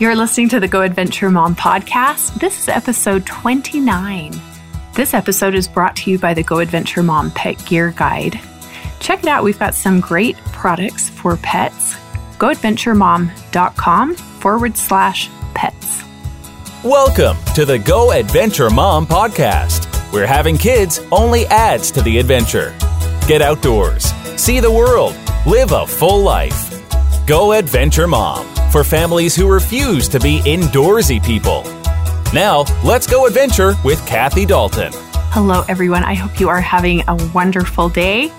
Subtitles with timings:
[0.00, 2.34] You're listening to the Go Adventure Mom podcast.
[2.40, 4.32] This is episode 29.
[4.94, 8.40] This episode is brought to you by the Go Adventure Mom Pet Gear Guide.
[8.98, 11.94] Check it out, we've got some great products for pets.
[12.38, 16.02] GoAdventureMom.com forward slash pets.
[16.82, 22.74] Welcome to the Go Adventure Mom podcast, where having kids only adds to the adventure.
[23.28, 24.06] Get outdoors,
[24.36, 25.14] see the world,
[25.46, 26.72] live a full life.
[27.28, 31.62] Go Adventure Mom for families who refuse to be indoorsy people.
[32.32, 34.90] Now, let's go adventure with Kathy Dalton.
[35.30, 36.02] Hello, everyone.
[36.02, 38.32] I hope you are having a wonderful day.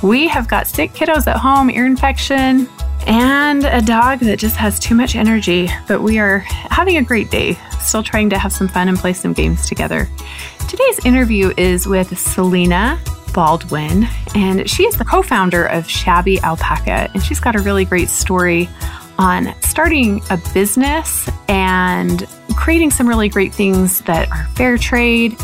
[0.00, 2.68] We have got sick kiddos at home, ear infection,
[3.08, 7.32] and a dog that just has too much energy, but we are having a great
[7.32, 10.08] day, still trying to have some fun and play some games together.
[10.70, 13.00] Today's interview is with Selena
[13.34, 14.06] Baldwin,
[14.36, 18.10] and she is the co founder of Shabby Alpaca, and she's got a really great
[18.10, 18.68] story
[19.18, 25.34] on starting a business and creating some really great things that are fair trade,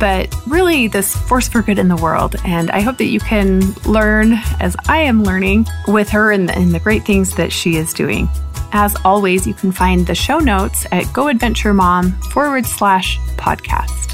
[0.00, 2.34] but really this force for good in the world.
[2.46, 6.56] And I hope that you can learn, as I am learning, with her and the,
[6.56, 8.26] and the great things that she is doing.
[8.72, 14.12] As always, you can find the show notes at goadventuremom forward slash podcast.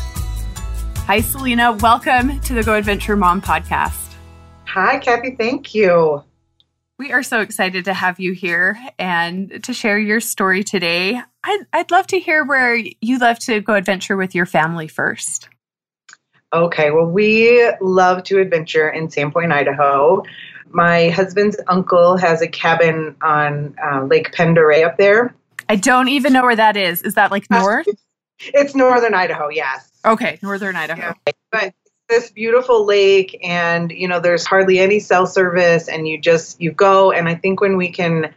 [1.07, 1.75] Hi, Selena.
[1.75, 4.15] Welcome to the Go Adventure Mom podcast.
[4.65, 5.37] Hi, Kathy.
[5.37, 6.25] Thank you.
[7.01, 11.19] We are so excited to have you here and to share your story today.
[11.43, 15.48] I'd, I'd love to hear where you love to go adventure with your family first.
[16.53, 20.23] Okay, well, we love to adventure in Sandpoint, Idaho.
[20.73, 25.34] My husband's uncle has a cabin on uh, Lake Pend Oreille up there.
[25.71, 27.01] I don't even know where that is.
[27.01, 27.87] Is that like north?
[28.41, 29.91] it's northern Idaho, yes.
[30.05, 31.15] Okay, northern Idaho.
[31.27, 31.33] Yeah.
[31.51, 31.73] But
[32.11, 36.72] this beautiful lake and you know there's hardly any cell service and you just you
[36.72, 37.12] go.
[37.12, 38.34] And i think when we can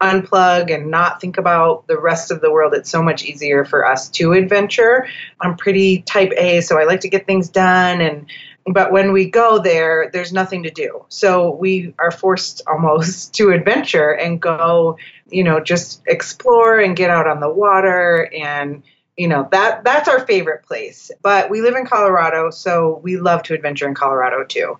[0.00, 3.84] unplug and not think about the rest of the world it's so much easier for
[3.84, 5.08] us to adventure.
[5.40, 8.26] I'm pretty type a so i like to get things done and
[8.72, 11.04] but when we go there there's nothing to do.
[11.08, 14.98] So we are forced almost to adventure and go
[15.30, 18.82] you know just explore and get out on the water and
[19.16, 21.10] you know that that's our favorite place.
[21.22, 24.78] But we live in colorado so we love to adventure in colorado too.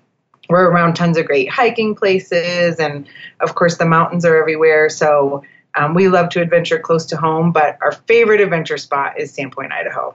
[0.48, 3.08] We're around tons of great hiking places and
[3.40, 4.88] of course the mountains are everywhere.
[4.88, 5.42] So
[5.74, 9.72] um, we love to adventure close to home but our favorite adventure spot is sandpoint
[9.72, 10.14] idaho.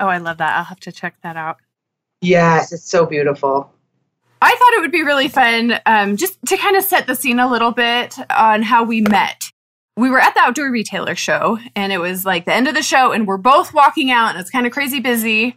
[0.00, 0.56] Oh i love that.
[0.56, 1.56] I'll have to check that out.
[2.20, 3.72] Yes it's so beautiful.
[4.40, 7.40] I thought it would be really fun um, just to kind of set the scene
[7.40, 9.50] a little bit on how we met
[9.98, 12.82] we were at the outdoor retailer show and it was like the end of the
[12.82, 15.56] show and we're both walking out and it's kind of crazy busy.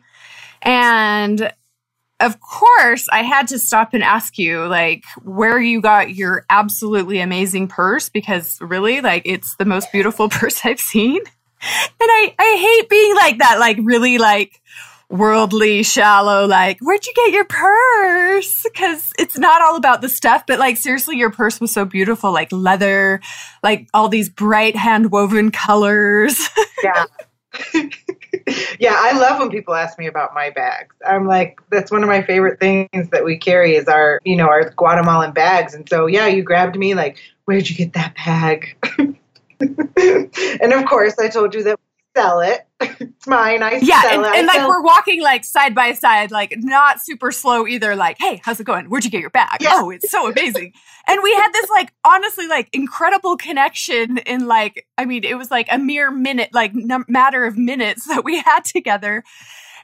[0.64, 1.54] And
[2.20, 7.20] of course i had to stop and ask you like where you got your absolutely
[7.20, 11.18] amazing purse because really like it's the most beautiful purse i've seen.
[11.18, 11.26] And
[12.00, 14.62] i i hate being like that like really like
[15.12, 18.64] worldly, shallow, like, where'd you get your purse?
[18.64, 22.32] Because it's not all about the stuff, but like, seriously, your purse was so beautiful,
[22.32, 23.22] like leather,
[23.64, 26.50] like all these bright hand woven colors.
[26.84, 27.06] yeah.
[28.80, 30.96] yeah, I love when people ask me about my bags.
[31.06, 34.48] I'm like, that's one of my favorite things that we carry is our, you know,
[34.48, 35.74] our Guatemalan bags.
[35.74, 38.78] And so, yeah, you grabbed me like, where'd you get that bag?
[39.60, 41.80] and of course, I told you that
[42.16, 42.68] sell it.
[42.80, 43.64] it's mine.
[43.64, 44.40] I yeah, sell and, it.
[44.40, 47.96] and like we're walking like side by side, like not super slow either.
[47.96, 48.86] Like, hey, how's it going?
[48.90, 49.62] Where'd you get your bag?
[49.62, 49.72] Yeah.
[49.74, 50.74] Oh, it's so amazing.
[51.08, 55.52] and we had this like honestly like incredible connection in like I mean it was
[55.52, 59.24] like a mere minute, like num- matter of minutes that we had together.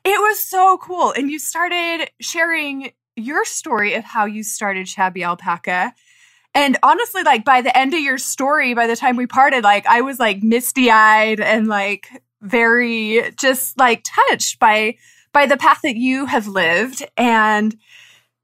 [0.03, 5.23] It was so cool, and you started sharing your story of how you started Shabby
[5.23, 5.93] Alpaca.
[6.53, 9.85] And honestly, like by the end of your story, by the time we parted, like
[9.85, 12.09] I was like misty eyed and like
[12.41, 14.95] very just like touched by
[15.33, 17.75] by the path that you have lived and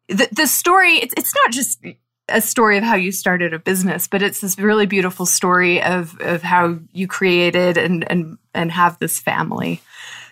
[0.07, 0.97] the the story.
[0.97, 1.83] It's it's not just
[2.29, 6.19] a story of how you started a business, but it's this really beautiful story of
[6.21, 9.81] of how you created and and and have this family.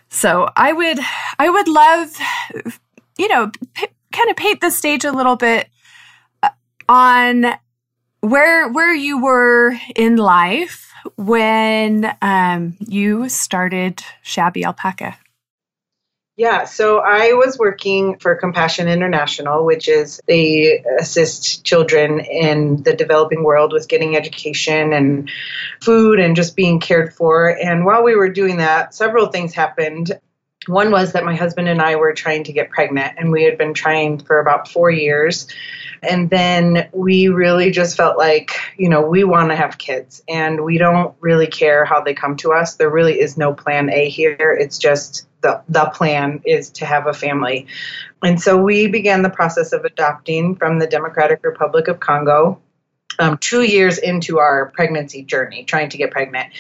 [0.09, 0.99] So I would
[1.39, 2.15] I would love
[3.17, 5.67] you know p- kind of paint the stage a little bit
[6.43, 6.49] uh,
[6.87, 7.53] on
[8.21, 15.17] where where you were in life when um, you started Shabby Alpaca.
[16.37, 22.95] Yeah, so I was working for Compassion International, which is they assist children in the
[22.95, 25.29] developing world with getting education and
[25.83, 27.49] food and just being cared for.
[27.49, 30.19] And while we were doing that, several things happened.
[30.67, 33.57] One was that my husband and I were trying to get pregnant, and we had
[33.57, 35.47] been trying for about four years.
[36.03, 40.63] And then we really just felt like, you know, we want to have kids and
[40.63, 42.75] we don't really care how they come to us.
[42.75, 44.57] There really is no plan A here.
[44.59, 47.67] It's just the, the plan is to have a family.
[48.23, 52.59] And so we began the process of adopting from the Democratic Republic of Congo
[53.19, 56.51] um, two years into our pregnancy journey, trying to get pregnant.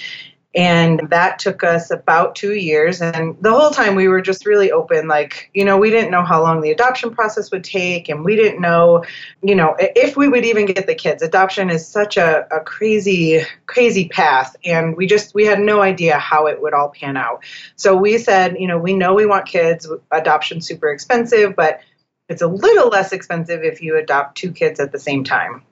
[0.53, 3.01] And that took us about two years.
[3.01, 5.07] And the whole time we were just really open.
[5.07, 8.09] Like, you know, we didn't know how long the adoption process would take.
[8.09, 9.05] And we didn't know,
[9.41, 11.23] you know, if we would even get the kids.
[11.23, 14.57] Adoption is such a, a crazy, crazy path.
[14.65, 17.45] And we just, we had no idea how it would all pan out.
[17.77, 19.87] So we said, you know, we know we want kids.
[20.11, 21.79] Adoption's super expensive, but
[22.27, 25.63] it's a little less expensive if you adopt two kids at the same time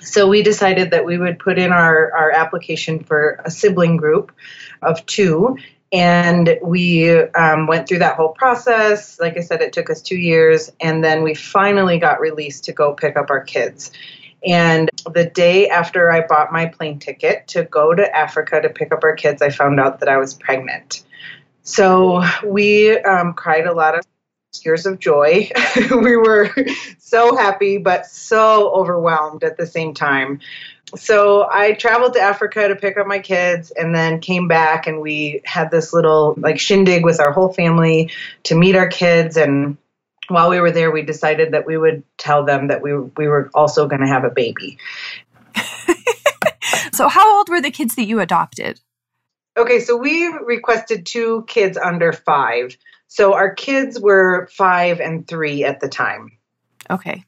[0.00, 4.32] so we decided that we would put in our, our application for a sibling group
[4.82, 5.58] of two.
[5.90, 9.18] And we um, went through that whole process.
[9.18, 10.70] Like i said it took us two years.
[10.80, 13.90] And then we finally got released to go pick up our kids.
[14.46, 18.92] And the day after i bought my plane ticket to go to africa to pick
[18.92, 21.02] up our kids i found out that i was pregnant.
[21.62, 24.04] So we um, cried a lot of
[24.58, 25.50] tears of joy.
[25.90, 26.50] we were
[26.98, 30.40] so happy, but so overwhelmed at the same time.
[30.96, 35.00] So I traveled to Africa to pick up my kids and then came back and
[35.00, 38.10] we had this little like shindig with our whole family
[38.44, 39.76] to meet our kids and
[40.28, 43.50] while we were there we decided that we would tell them that we we were
[43.54, 44.78] also going to have a baby.
[46.92, 48.80] so how old were the kids that you adopted?
[49.58, 52.76] Okay, so we requested two kids under 5.
[53.08, 56.30] So our kids were five and three at the time.
[56.90, 57.24] Okay.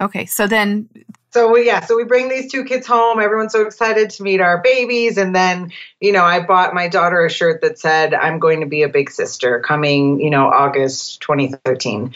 [0.00, 0.26] Okay.
[0.26, 0.88] So then.
[1.30, 3.20] So we, yeah, so we bring these two kids home.
[3.20, 5.18] Everyone's so excited to meet our babies.
[5.18, 8.66] And then, you know, I bought my daughter a shirt that said, I'm going to
[8.66, 12.14] be a big sister coming, you know, August 2013.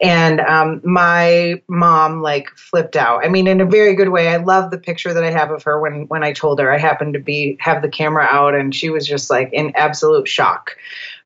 [0.00, 3.24] And um, my mom like flipped out.
[3.24, 4.28] I mean, in a very good way.
[4.28, 6.78] I love the picture that I have of her when when I told her I
[6.78, 10.76] happened to be have the camera out, and she was just like in absolute shock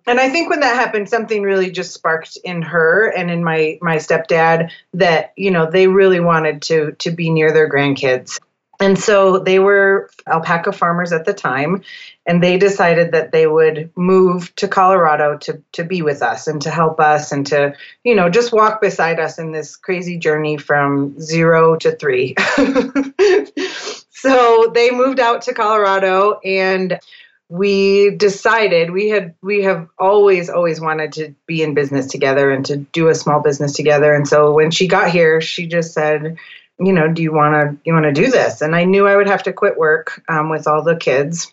[0.08, 3.78] and I think when that happened, something really just sparked in her and in my
[3.82, 8.40] my stepdad that you know they really wanted to to be near their grandkids.
[8.80, 11.82] And so they were alpaca farmers at the time,
[12.24, 16.62] and they decided that they would move to Colorado to, to be with us and
[16.62, 17.74] to help us and to,
[18.04, 22.36] you know, just walk beside us in this crazy journey from zero to three.
[24.10, 27.00] so they moved out to Colorado and
[27.48, 32.66] we decided we had we have always always wanted to be in business together and
[32.66, 34.14] to do a small business together.
[34.14, 36.36] And so when she got here she just said
[36.78, 38.60] you know do you want to you want to do this?
[38.60, 41.52] And i knew i would have to quit work um, with all the kids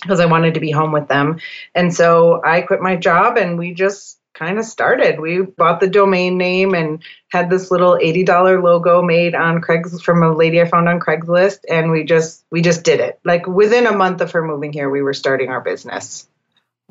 [0.00, 1.40] because i wanted to be home with them.
[1.74, 5.20] And so i quit my job and we just kind of started.
[5.20, 10.22] We bought the domain name and had this little $80 logo made on Craigslist from
[10.24, 13.20] a lady I found on Craigslist and we just we just did it.
[13.24, 16.28] Like within a month of her moving here, we were starting our business.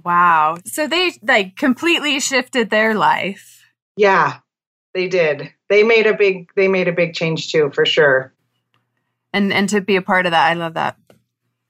[0.02, 0.60] Wow.
[0.66, 3.66] So they like completely shifted their life.
[3.98, 4.38] Yeah.
[4.94, 5.52] They did.
[5.68, 8.34] They made a big they made a big change too, for sure.
[9.34, 10.96] And and to be a part of that, I love that.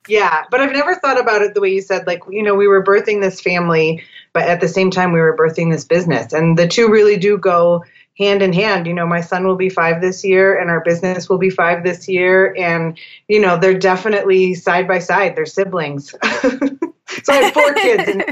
[0.07, 2.07] Yeah, but I've never thought about it the way you said.
[2.07, 5.36] Like, you know, we were birthing this family, but at the same time, we were
[5.36, 6.33] birthing this business.
[6.33, 7.83] And the two really do go
[8.18, 8.88] hand in hand.
[8.88, 11.83] You know, my son will be five this year, and our business will be five
[11.83, 12.56] this year.
[12.57, 12.98] And,
[13.28, 16.10] you know, they're definitely side by side, they're siblings.
[16.42, 18.24] so I have four kids.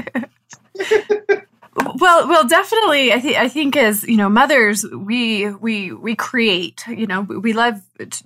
[1.96, 6.82] well well definitely i think i think as you know mothers we we we create
[6.88, 7.80] you know we love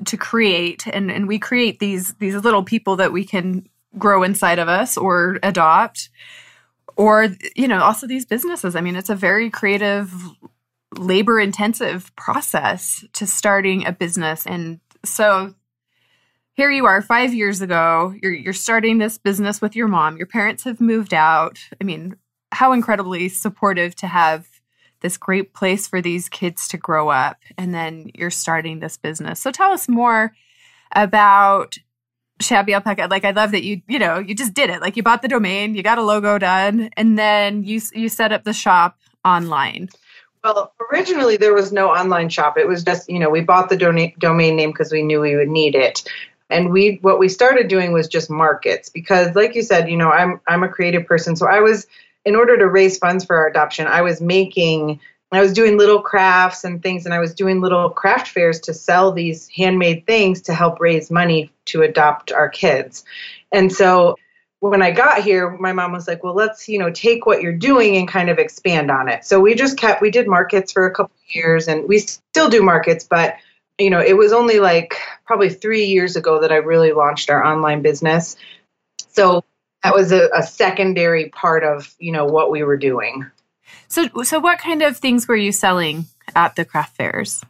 [0.05, 4.59] to create and and we create these these little people that we can grow inside
[4.59, 6.09] of us or adopt
[6.97, 8.77] or you know also these businesses.
[8.77, 10.13] I mean it's a very creative
[10.97, 14.47] labor intensive process to starting a business.
[14.47, 15.55] And so
[16.55, 18.15] here you are 5 years ago.
[18.23, 20.17] You're you're starting this business with your mom.
[20.17, 21.59] Your parents have moved out.
[21.81, 22.17] I mean
[22.53, 24.47] how incredibly supportive to have
[25.01, 27.37] this great place for these kids to grow up.
[27.59, 29.39] And then you're starting this business.
[29.41, 30.33] So tell us more
[30.93, 31.77] about
[32.41, 33.07] shabby alpaca.
[33.11, 34.81] Like i love that you you know you just did it.
[34.81, 38.33] Like you bought the domain you got a logo done and then you you set
[38.33, 39.89] up the shop online.
[40.43, 42.59] Well originally there was no online shop.
[42.59, 45.37] It was just you know we bought the do- domain name because we knew we
[45.37, 46.09] would need it.
[46.51, 50.11] And we what we started doing was just markets because like you said you know
[50.11, 51.37] i'm i'm a creative person.
[51.37, 51.87] So i was
[52.25, 55.01] in order to raise funds for our adoption, I was making
[55.37, 58.75] I was doing little crafts and things, and I was doing little craft fairs to
[58.75, 63.05] sell these handmade things to help raise money to adopt our kids.
[63.53, 64.17] And so
[64.61, 67.53] when I got here, my mom was like, well, let's, you know, take what you're
[67.53, 69.25] doing and kind of expand on it.
[69.25, 72.63] So we just kept, we did markets for a couple years and we still do
[72.63, 73.37] markets, but,
[73.79, 74.95] you know, it was only like
[75.27, 78.37] probably three years ago that I really launched our online business.
[79.09, 79.45] So
[79.83, 83.27] that was a, a secondary part of, you know, what we were doing.
[83.95, 87.45] So, so what kind of things were you selling at the craft fairs?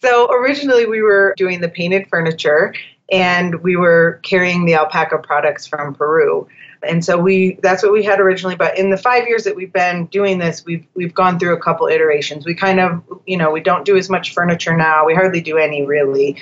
[0.00, 2.72] So originally we were doing the painted furniture
[3.10, 6.46] and we were carrying the alpaca products from Peru.
[6.84, 9.72] And so we that's what we had originally, but in the 5 years that we've
[9.72, 12.46] been doing this, we've we've gone through a couple iterations.
[12.46, 15.06] We kind of, you know, we don't do as much furniture now.
[15.06, 16.36] We hardly do any really.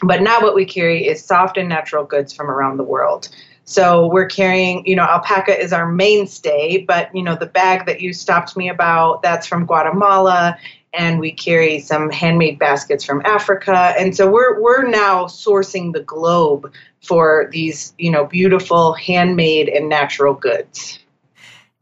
[0.00, 3.30] But now what we carry is soft and natural goods from around the world.
[3.68, 8.00] So we're carrying, you know, alpaca is our mainstay, but you know, the bag that
[8.00, 10.56] you stopped me about, that's from Guatemala
[10.94, 13.92] and we carry some handmade baskets from Africa.
[13.98, 16.72] And so we're we're now sourcing the globe
[17.02, 20.98] for these, you know, beautiful handmade and natural goods.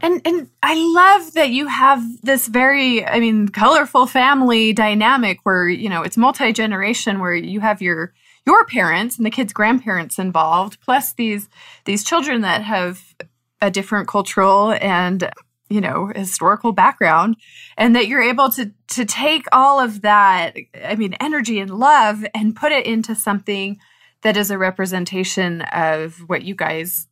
[0.01, 5.69] And and I love that you have this very, I mean, colorful family dynamic where,
[5.69, 8.13] you know, it's multi-generation where you have your
[8.47, 11.49] your parents and the kids' grandparents involved, plus these
[11.85, 13.15] these children that have
[13.61, 15.31] a different cultural and
[15.69, 17.37] you know historical background
[17.77, 22.25] and that you're able to to take all of that i mean energy and love
[22.35, 23.77] and put it into something
[24.23, 27.07] that is a representation of what you guys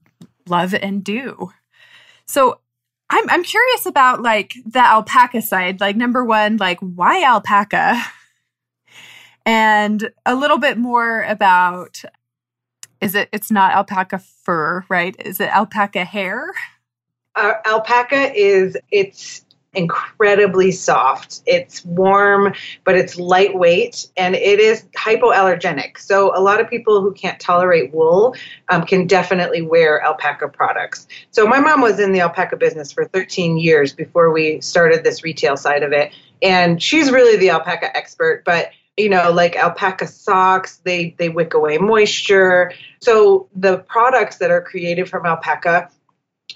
[0.48, 1.52] love and do.
[2.26, 2.60] So
[3.10, 8.02] i'm i'm curious about like the alpaca side like number 1 like why alpaca
[9.46, 12.02] and a little bit more about
[13.00, 16.52] is it it's not alpaca fur right is it alpaca hair
[17.36, 21.42] uh, alpaca is it's incredibly soft.
[21.46, 25.98] It's warm, but it's lightweight and it is hypoallergenic.
[25.98, 28.34] So, a lot of people who can't tolerate wool
[28.68, 31.06] um, can definitely wear alpaca products.
[31.30, 35.24] So, my mom was in the alpaca business for 13 years before we started this
[35.24, 36.12] retail side of it.
[36.42, 41.54] And she's really the alpaca expert, but you know like alpaca socks they they wick
[41.54, 42.72] away moisture.
[43.00, 45.90] So the products that are created from alpaca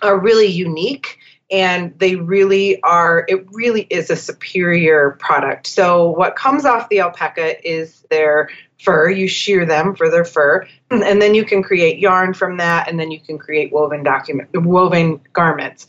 [0.03, 1.19] are really unique
[1.51, 5.67] and they really are it really is a superior product.
[5.67, 9.11] So what comes off the alpaca is their fur.
[9.11, 13.01] You shear them for their fur and then you can create yarn from that and
[13.01, 15.87] then you can create woven document woven garments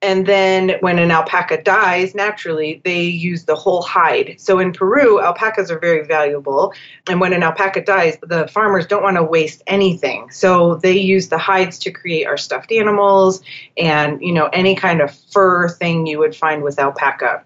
[0.00, 4.36] and then when an alpaca dies naturally they use the whole hide.
[4.38, 6.72] So in peru alpacas are very valuable.
[7.08, 10.30] And when an alpaca dies the farmers don't want to waste anything.
[10.30, 13.42] So they use the hides to create our stuffed animals
[13.76, 17.44] and you know any kind of fur thing you would find with alpaca.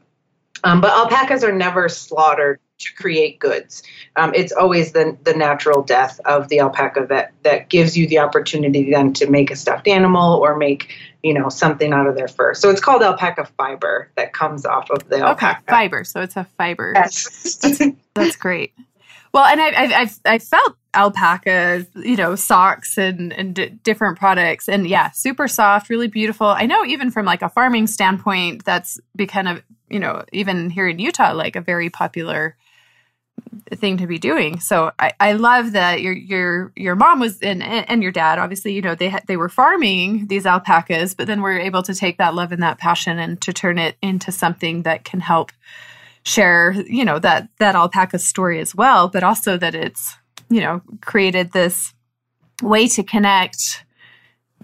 [0.65, 3.83] Um, but alpacas are never slaughtered to create goods.
[4.17, 8.19] Um, it's always the, the natural death of the alpaca that, that gives you the
[8.19, 12.29] opportunity then to make a stuffed animal or make you know something out of their
[12.29, 12.55] fur.
[12.55, 15.59] So it's called alpaca fiber that comes off of the alpaca.
[15.59, 16.05] Okay, fiber.
[16.05, 16.93] So it's a fiber.
[16.95, 17.57] Yes.
[17.57, 17.83] that's,
[18.15, 18.73] that's great.
[19.33, 24.69] Well, and I, I've I've felt alpaca, you know, socks and and d- different products,
[24.69, 26.47] and yeah, super soft, really beautiful.
[26.47, 30.87] I know even from like a farming standpoint, that's become of you know even here
[30.87, 32.57] in Utah like a very popular
[33.75, 34.61] thing to be doing.
[34.61, 38.73] So I, I love that your your your mom was in and your dad obviously
[38.75, 42.35] you know they they were farming these alpacas, but then we're able to take that
[42.35, 45.53] love and that passion and to turn it into something that can help
[46.25, 50.15] share you know that that alpaca story as well, but also that it's
[50.51, 51.93] you know created this
[52.63, 53.85] way to connect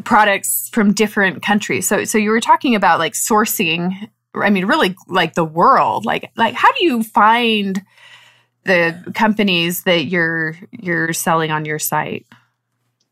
[0.05, 1.89] products from different countries.
[1.89, 6.05] So so you were talking about like sourcing I mean really like the world.
[6.05, 7.83] Like like how do you find
[8.69, 12.27] the companies that you're you're selling on your site?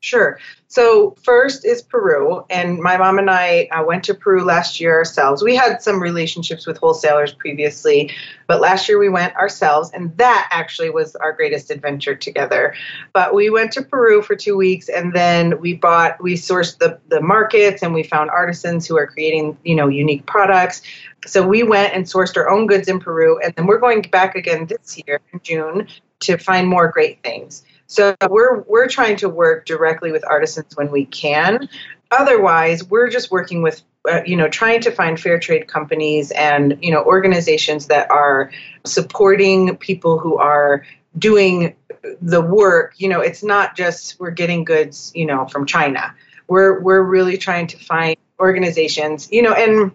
[0.06, 0.38] Sure.
[0.68, 4.94] So first is Peru, and my mom and I uh, went to Peru last year
[4.94, 5.42] ourselves.
[5.42, 8.12] We had some relationships with wholesalers previously,
[8.46, 12.72] but last year we went ourselves, and that actually was our greatest adventure together.
[13.14, 17.00] But we went to Peru for two weeks, and then we bought, we sourced the
[17.08, 20.82] the markets, and we found artisans who are creating, you know, unique products.
[21.26, 24.36] So we went and sourced our own goods in Peru, and then we're going back
[24.36, 25.88] again this year in June
[26.20, 27.64] to find more great things.
[27.86, 31.68] So we're we're trying to work directly with artisans when we can.
[32.10, 36.78] Otherwise, we're just working with uh, you know trying to find fair trade companies and
[36.82, 38.50] you know organizations that are
[38.84, 40.84] supporting people who are
[41.18, 41.74] doing
[42.20, 42.94] the work.
[42.98, 46.14] You know, it's not just we're getting goods, you know, from China.
[46.48, 49.92] We're we're really trying to find organizations, you know, and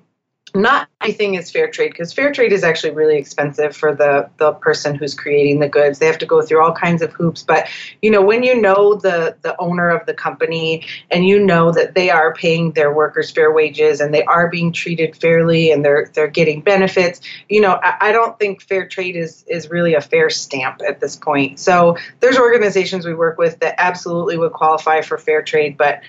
[0.53, 4.53] not everything is fair trade because fair trade is actually really expensive for the the
[4.53, 5.99] person who's creating the goods.
[5.99, 7.67] They have to go through all kinds of hoops but
[8.01, 11.95] you know when you know the the owner of the company and you know that
[11.95, 16.09] they are paying their workers fair wages and they are being treated fairly and they're
[16.13, 20.01] they're getting benefits you know I, I don't think fair trade is is really a
[20.01, 21.59] fair stamp at this point.
[21.59, 26.01] So there's organizations we work with that absolutely would qualify for fair trade but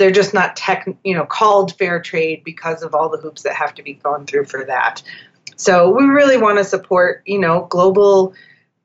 [0.00, 3.54] they're just not tech, you know, called fair trade because of all the hoops that
[3.54, 5.02] have to be gone through for that.
[5.56, 8.32] So we really want to support, you know, global,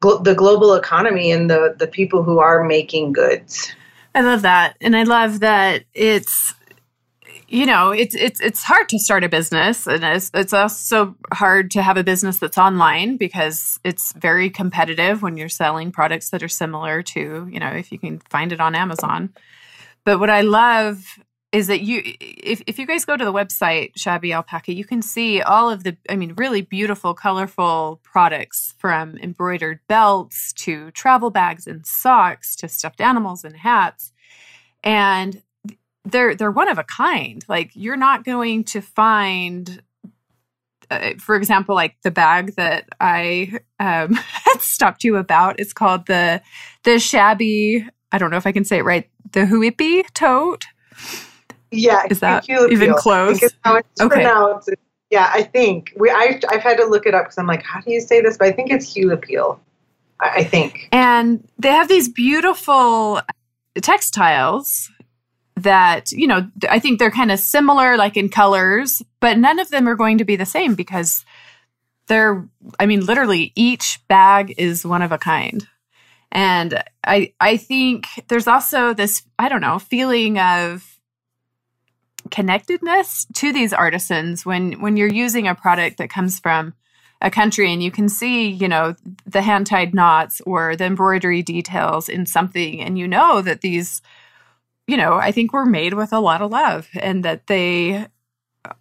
[0.01, 3.74] glo- the global economy and the the people who are making goods.
[4.13, 6.53] I love that, and I love that it's
[7.48, 11.69] you know it's it's it's hard to start a business and it's, it's also hard
[11.72, 16.41] to have a business that's online because it's very competitive when you're selling products that
[16.41, 19.31] are similar to you know if you can find it on amazon
[20.06, 21.04] but what I love
[21.52, 25.02] is that you if, if you guys go to the website shabby alpaca you can
[25.02, 31.30] see all of the i mean really beautiful colorful products from embroidered belts to travel
[31.30, 34.12] bags and socks to stuffed animals and hats.
[34.84, 35.42] And
[36.04, 37.44] they're they're one of a kind.
[37.48, 39.82] Like you're not going to find
[40.90, 46.06] uh, for example like the bag that i um, had stopped you about it's called
[46.06, 46.40] the
[46.84, 50.65] the shabby i don't know if i can say it right the Huipi tote.
[51.70, 53.44] Yeah, is that even close?
[53.44, 53.84] okay.
[53.98, 54.72] Pronounced.
[55.12, 56.10] Yeah, I think we.
[56.10, 58.38] I, I've had to look it up because I'm like, how do you say this?
[58.38, 59.60] But I think it's Huipi.
[60.20, 60.88] I, I think.
[60.92, 63.22] And they have these beautiful
[63.82, 64.89] textiles
[65.58, 69.70] that you know i think they're kind of similar like in colors but none of
[69.70, 71.24] them are going to be the same because
[72.08, 72.46] they're
[72.77, 75.65] i mean literally each bag is one of a kind
[76.36, 81.00] and I I think there's also this, I don't know, feeling of
[82.30, 86.74] connectedness to these artisans when when you're using a product that comes from
[87.22, 91.42] a country and you can see, you know, the hand tied knots or the embroidery
[91.42, 94.01] details in something and you know that these
[94.88, 98.08] you know, I think were made with a lot of love and that they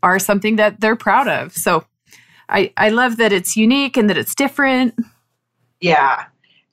[0.03, 1.53] are something that they're proud of.
[1.53, 1.85] So
[2.49, 4.99] I I love that it's unique and that it's different.
[5.81, 6.25] Yeah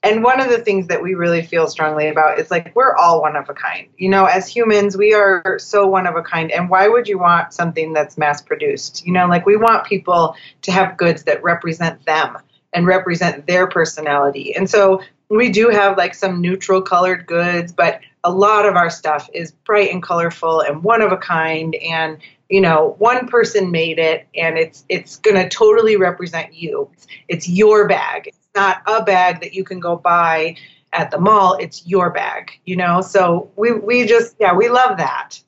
[0.02, 3.20] and one of the things that we really feel strongly about is like we're all
[3.20, 3.88] one of a kind.
[3.98, 6.50] You know as humans we are so one of a kind.
[6.50, 10.34] And why would you want something that's mass produced you know like we want people
[10.62, 12.38] to have goods that represent them
[12.72, 14.54] and represent their personality.
[14.54, 18.90] And so we do have like some neutral colored goods but a lot of our
[18.90, 21.76] stuff is bright and colorful and one of a kind.
[21.76, 26.90] And you know one person made it and it's it's going to totally represent you.
[27.28, 30.56] It's your bag not a bag that you can go buy
[30.92, 31.56] at the mall.
[31.58, 33.00] It's your bag, you know?
[33.00, 35.40] So we, we just, yeah, we love that.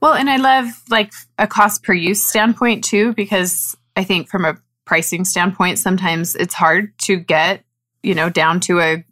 [0.00, 4.44] Well, and I love like a cost per use standpoint too, because I think from
[4.44, 7.64] a pricing standpoint, sometimes it's hard to get,
[8.02, 9.04] you know, down to a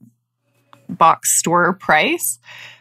[0.89, 2.39] box store price.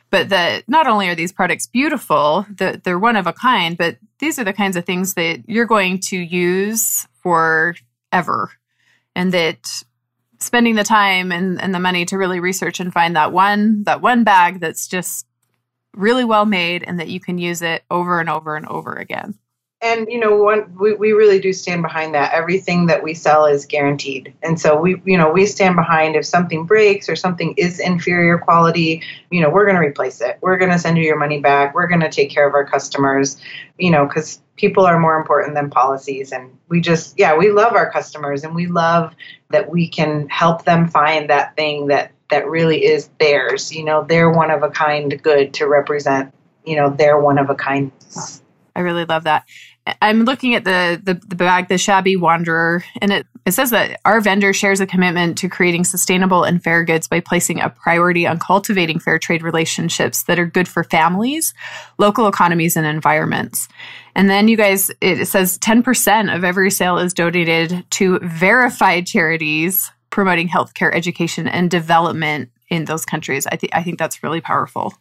[0.10, 3.98] But that not only are these products beautiful, that they're one of a kind, but
[4.20, 7.76] these are the kinds of things that you're going to use for
[8.12, 8.52] forever.
[9.16, 9.84] And that
[10.42, 14.02] spending the time and, and the money to really research and find that one that
[14.02, 15.26] one bag that's just
[15.94, 19.38] really well made and that you can use it over and over and over again
[19.82, 22.34] and you know one, we, we really do stand behind that.
[22.34, 24.34] Everything that we sell is guaranteed.
[24.44, 28.38] And so we you know we stand behind if something breaks or something is inferior
[28.38, 30.38] quality you know we're going to replace it.
[30.42, 31.74] We're going to send you your money back.
[31.74, 33.38] We're going to take care of our customers
[33.80, 36.32] you know because people are more important than policies.
[36.32, 39.16] And we just yeah we love our customers and we love
[39.50, 43.74] that we can help them find that thing that that really is theirs.
[43.74, 46.36] You know they're one of a kind good to represent
[46.68, 47.92] you know they're one of a kind.
[48.74, 49.46] I really love that
[50.02, 54.00] i'm looking at the, the the bag the shabby wanderer and it it says that
[54.06, 58.28] our vendor shares a commitment to creating sustainable and fair goods by placing a priority
[58.28, 61.54] on cultivating fair trade relationships that are good for families,
[61.98, 63.68] local economies, and environments.
[64.16, 69.92] And then you guys, it says 10% of every sale is donated to verified charities
[70.12, 73.48] promoting healthcare education and development in those countries.
[73.48, 74.94] I, th- I think that's really powerful.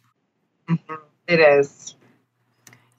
[0.67, 0.95] Mm-hmm.
[1.27, 1.95] It is.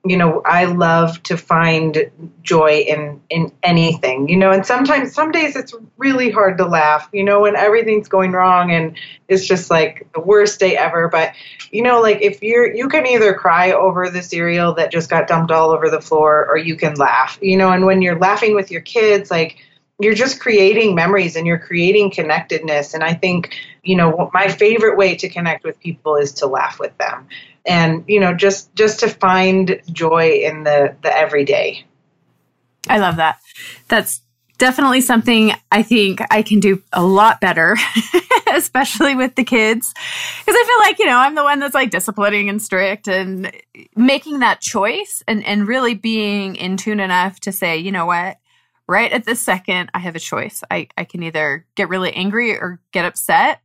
[0.09, 2.09] you know i love to find
[2.43, 7.09] joy in in anything you know and sometimes some days it's really hard to laugh
[7.11, 11.33] you know when everything's going wrong and it's just like the worst day ever but
[11.71, 15.27] you know like if you're you can either cry over the cereal that just got
[15.27, 18.55] dumped all over the floor or you can laugh you know and when you're laughing
[18.55, 19.57] with your kids like
[19.99, 22.93] you're just creating memories and you're creating connectedness.
[22.93, 26.79] And i think you know my favorite way to connect with people is to laugh
[26.79, 27.27] with them
[27.65, 31.85] and you know just just to find joy in the the everyday.
[32.89, 33.39] I love that.
[33.89, 34.21] That's
[34.57, 37.77] definitely something i think i can do a lot better
[38.53, 39.93] especially with the kids.
[39.93, 43.51] Because i feel like you know i'm the one that's like disciplining and strict and
[43.95, 48.37] making that choice and and really being in tune enough to say you know what
[48.87, 52.51] right at this second i have a choice i i can either get really angry
[52.51, 53.61] or get upset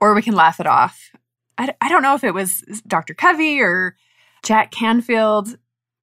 [0.00, 1.12] or we can laugh it off
[1.58, 3.14] I, I don't know if it was Dr.
[3.14, 3.96] Covey or
[4.42, 5.56] Jack Canfield,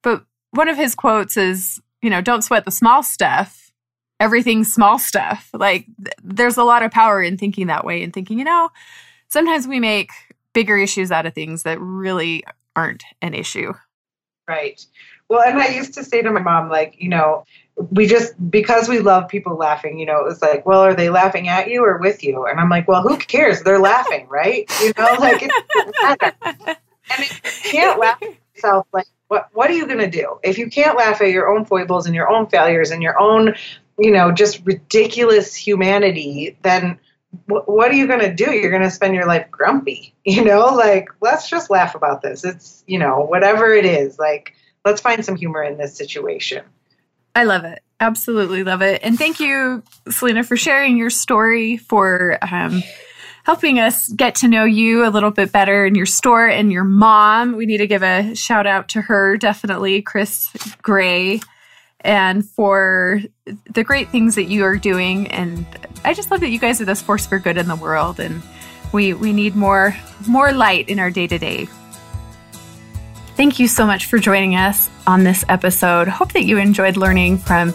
[0.04, 3.72] but one of his quotes is, you know, don't sweat the small stuff.
[4.20, 5.50] Everything's small stuff.
[5.54, 8.70] Like th- there's a lot of power in thinking that way and thinking, you know,
[9.30, 10.12] sometimes we make
[10.54, 12.44] bigger issues out of things that really
[12.76, 13.74] aren't an issue.
[14.48, 14.84] Right.
[15.30, 17.46] Well, and I used to say to my mom, like, you know,
[17.92, 21.10] we just because we love people laughing, you know, it was like, well, are they
[21.10, 22.46] laughing at you or with you?
[22.46, 23.62] And I'm like, well, who cares?
[23.62, 24.70] They're laughing, right?
[24.82, 26.78] You know, like it doesn't matter.
[27.12, 28.88] And you can't laugh at yourself.
[28.92, 31.66] Like, what what are you going to do if you can't laugh at your own
[31.66, 33.56] foibles and your own failures and your own,
[33.98, 36.58] you know, just ridiculous humanity?
[36.62, 37.00] Then
[37.46, 38.52] what are you going to do?
[38.52, 40.66] You're going to spend your life grumpy, you know?
[40.74, 42.44] Like, let's just laugh about this.
[42.44, 44.56] It's you know, whatever it is, like.
[44.86, 46.64] Let's find some humor in this situation.
[47.36, 47.82] I love it.
[48.00, 49.02] Absolutely love it.
[49.04, 52.82] And thank you, Selena, for sharing your story, for um,
[53.44, 56.84] helping us get to know you a little bit better in your store and your
[56.84, 57.56] mom.
[57.56, 60.50] We need to give a shout out to her, definitely, Chris
[60.82, 61.42] Gray,
[62.02, 63.22] and for
[63.74, 65.28] the great things that you are doing.
[65.28, 65.66] And
[66.06, 68.20] I just love that you guys are this force for good in the world.
[68.20, 68.42] And
[68.94, 69.96] we, we need more,
[70.28, 71.68] more light in our day to day.
[73.40, 76.10] Thank you so much for joining us on this episode.
[76.10, 77.74] Hope that you enjoyed learning from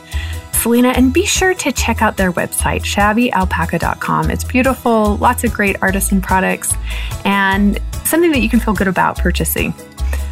[0.52, 4.30] Selena and be sure to check out their website, shabbyalpaca.com.
[4.30, 6.74] It's beautiful, lots of great artisan products,
[7.24, 9.72] and something that you can feel good about purchasing.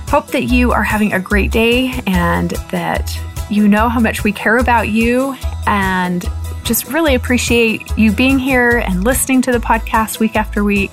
[0.08, 3.18] Hope that you are having a great day and that
[3.48, 5.34] you know how much we care about you
[5.66, 6.26] and
[6.64, 10.92] just really appreciate you being here and listening to the podcast week after week.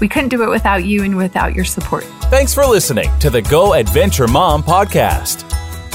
[0.00, 2.04] We couldn't do it without you and without your support.
[2.30, 5.44] Thanks for listening to the Go Adventure Mom podcast.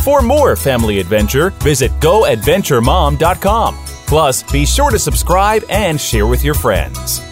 [0.01, 3.75] For more family adventure, visit goadventuremom.com.
[4.05, 7.24] Plus, be sure to subscribe and share with your friends.